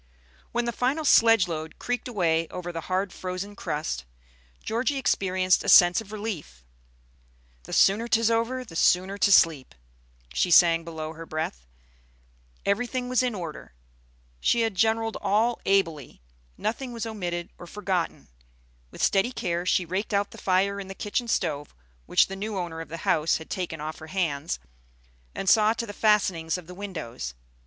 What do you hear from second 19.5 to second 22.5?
she raked out the fire in the kitchen stove, which the